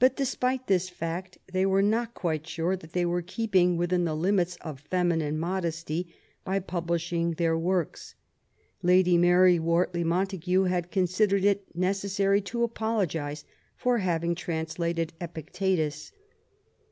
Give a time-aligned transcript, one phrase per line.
[0.00, 4.16] But, despite this fact, they were not quite sure that they were keeping within the
[4.16, 8.16] limits of feminine modesty by publishing theii writings.
[8.82, 13.44] Lady Mary Wortley Montagu had considered it necessary V ';jj5 to apologise
[13.76, 16.10] for having translated Epictetus.